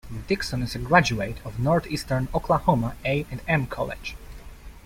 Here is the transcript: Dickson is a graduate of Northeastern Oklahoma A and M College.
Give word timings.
Dickson 0.27 0.63
is 0.63 0.73
a 0.73 0.79
graduate 0.79 1.37
of 1.45 1.59
Northeastern 1.59 2.27
Oklahoma 2.33 2.95
A 3.05 3.27
and 3.29 3.39
M 3.47 3.67
College. 3.67 4.15